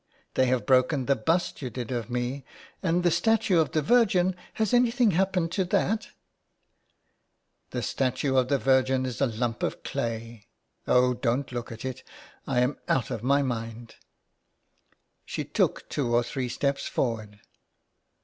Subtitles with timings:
[0.33, 2.43] They have broken the bust you did of me.
[2.81, 6.07] And the statue of the Virgin— has anything happened to that?""
[7.69, 10.47] The statue of the Virgin is a lump of clay.
[10.87, 12.01] Oh don't look at it.
[12.47, 13.93] I am out of my mind."
[15.23, 17.39] She took two or three steps forward.